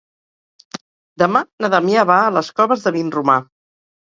Demà 1.23 1.43
na 1.65 1.71
Damià 1.75 2.07
va 2.13 2.17
a 2.23 2.33
les 2.39 2.51
Coves 2.61 2.87
de 2.89 2.95
Vinromà. 2.97 3.41